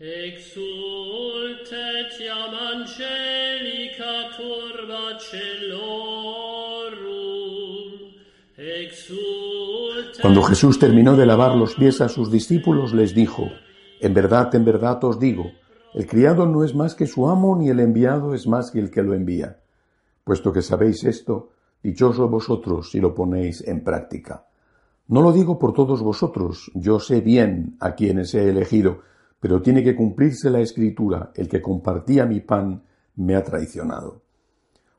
[0.00, 0.60] Exultet
[2.20, 6.38] iam angelica turba celorum.
[10.22, 13.50] Cuando Jesús terminó de lavar los pies a sus discípulos, les dijo,
[14.00, 15.50] En verdad, en verdad os digo,
[15.94, 18.92] el criado no es más que su amo, ni el enviado es más que el
[18.92, 19.58] que lo envía.
[20.22, 21.50] Puesto que sabéis esto,
[21.82, 24.44] dichosos vosotros si lo ponéis en práctica.
[25.08, 29.00] No lo digo por todos vosotros, yo sé bien a quienes he elegido,
[29.40, 32.82] pero tiene que cumplirse la escritura, el que compartía mi pan
[33.16, 34.22] me ha traicionado.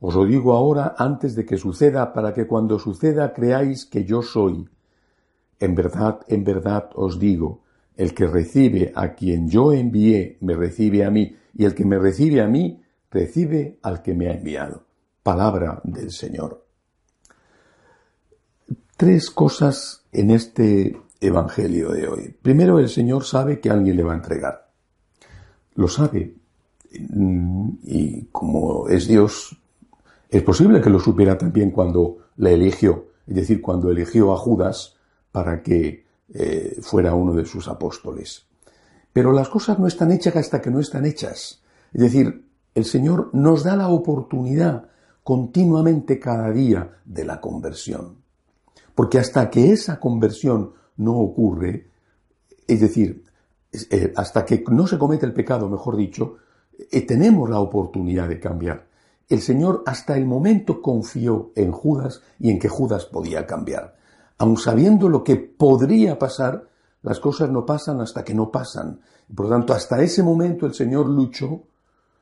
[0.00, 4.22] Os lo digo ahora antes de que suceda, para que cuando suceda creáis que yo
[4.22, 4.68] soy.
[5.58, 7.62] En verdad, en verdad os digo,
[7.96, 11.98] el que recibe a quien yo envié, me recibe a mí, y el que me
[11.98, 14.84] recibe a mí, recibe al que me ha enviado.
[15.22, 16.66] Palabra del Señor.
[18.98, 22.34] Tres cosas en este Evangelio de hoy.
[22.40, 24.70] Primero, el Señor sabe que alguien le va a entregar.
[25.74, 26.34] Lo sabe.
[26.90, 29.56] Y como es Dios,
[30.28, 34.96] es posible que lo supiera también cuando le eligió, es decir, cuando eligió a Judas
[35.30, 38.46] para que eh, fuera uno de sus apóstoles.
[39.12, 41.62] Pero las cosas no están hechas hasta que no están hechas.
[41.92, 44.88] Es decir, el Señor nos da la oportunidad
[45.22, 48.16] continuamente cada día de la conversión.
[48.94, 51.88] Porque hasta que esa conversión no ocurre,
[52.66, 53.24] es decir,
[53.90, 56.36] eh, hasta que no se comete el pecado, mejor dicho,
[56.90, 58.86] eh, tenemos la oportunidad de cambiar.
[59.28, 63.96] El Señor hasta el momento confió en Judas y en que Judas podía cambiar.
[64.38, 66.68] Aun sabiendo lo que podría pasar,
[67.02, 69.00] las cosas no pasan hasta que no pasan.
[69.34, 71.62] Por lo tanto, hasta ese momento el Señor luchó,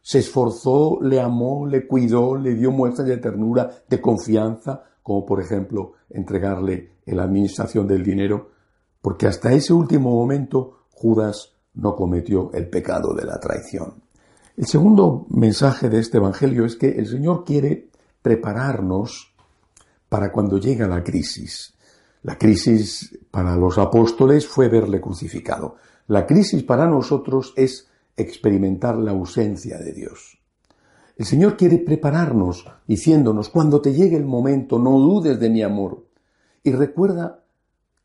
[0.00, 5.40] se esforzó, le amó, le cuidó, le dio muestras de ternura, de confianza, como por
[5.40, 8.50] ejemplo entregarle la administración del dinero,
[9.02, 14.02] porque hasta ese último momento Judas no cometió el pecado de la traición.
[14.56, 17.90] El segundo mensaje de este Evangelio es que el Señor quiere
[18.22, 19.34] prepararnos
[20.08, 21.74] para cuando llega la crisis.
[22.22, 25.76] La crisis para los apóstoles fue verle crucificado.
[26.06, 30.38] La crisis para nosotros es experimentar la ausencia de Dios.
[31.16, 36.04] El Señor quiere prepararnos diciéndonos, cuando te llegue el momento, no dudes de mi amor.
[36.62, 37.41] Y recuerda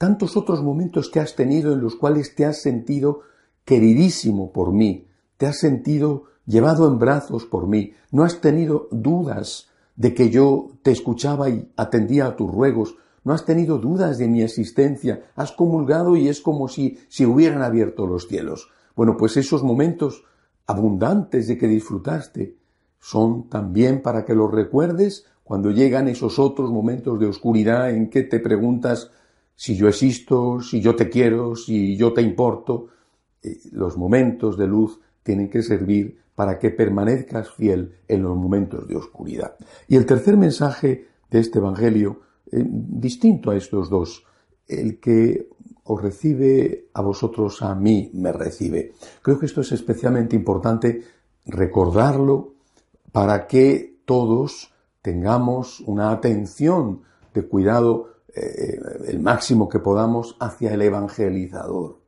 [0.00, 3.20] tantos otros momentos que has tenido en los cuales te has sentido
[3.66, 5.06] queridísimo por mí,
[5.36, 10.70] te has sentido llevado en brazos por mí, no has tenido dudas de que yo
[10.82, 15.52] te escuchaba y atendía a tus ruegos, no has tenido dudas de mi existencia, has
[15.52, 18.70] comulgado y es como si se hubieran abierto los cielos.
[18.96, 20.24] Bueno, pues esos momentos
[20.66, 22.56] abundantes de que disfrutaste
[23.00, 28.22] son también para que los recuerdes cuando llegan esos otros momentos de oscuridad en que
[28.22, 29.10] te preguntas
[29.60, 32.86] si yo existo, si yo te quiero, si yo te importo.
[33.42, 38.88] Eh, los momentos de luz tienen que servir para que permanezcas fiel en los momentos
[38.88, 39.56] de oscuridad.
[39.86, 44.24] Y el tercer mensaje de este Evangelio eh, distinto a estos dos.
[44.66, 45.50] El que
[45.84, 48.94] os recibe a vosotros, a mí me recibe.
[49.20, 51.02] Creo que esto es especialmente importante
[51.44, 52.54] recordarlo
[53.12, 54.72] para que todos
[55.02, 57.02] tengamos una atención
[57.34, 61.98] de cuidado eh, el máximo que podamos hacia el evangelizador,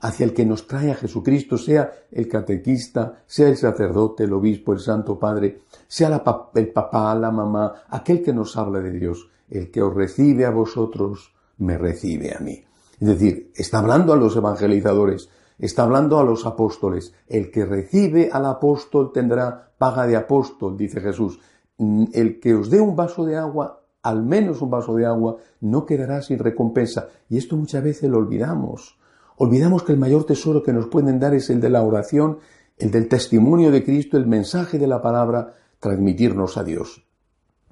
[0.00, 4.72] hacia el que nos trae a Jesucristo, sea el catequista, sea el sacerdote, el obispo,
[4.72, 6.22] el santo padre, sea
[6.54, 10.50] el papá, la mamá, aquel que nos habla de Dios el que os recibe a
[10.50, 12.64] vosotros, me recibe a mí.
[12.98, 15.28] Es decir, está hablando a los evangelizadores,
[15.58, 17.14] está hablando a los apóstoles.
[17.26, 21.38] El que recibe al apóstol tendrá paga de apóstol, dice Jesús.
[21.76, 25.36] Mm, el que os dé un vaso de agua, al menos un vaso de agua,
[25.60, 27.08] no quedará sin recompensa.
[27.28, 28.98] Y esto muchas veces lo olvidamos.
[29.36, 32.38] Olvidamos que el mayor tesoro que nos pueden dar es el de la oración,
[32.78, 37.04] el del testimonio de Cristo, el mensaje de la palabra, transmitirnos a Dios.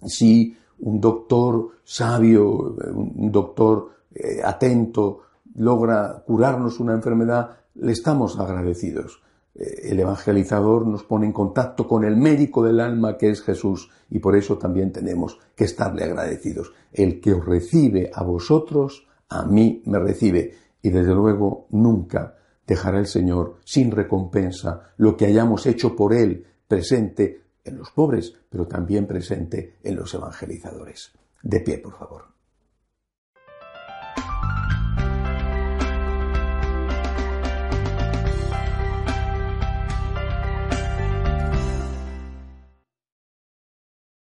[0.05, 5.21] Si un doctor sabio, un doctor eh, atento,
[5.55, 9.23] logra curarnos una enfermedad, le estamos agradecidos.
[9.61, 14.19] El evangelizador nos pone en contacto con el médico del alma que es Jesús y
[14.19, 16.73] por eso también tenemos que estarle agradecidos.
[16.93, 22.37] El que os recibe a vosotros, a mí me recibe y desde luego nunca
[22.67, 28.33] dejará el Señor sin recompensa lo que hayamos hecho por Él presente en los pobres,
[28.49, 31.13] pero también presente en los evangelizadores.
[31.43, 32.40] De pie, por favor.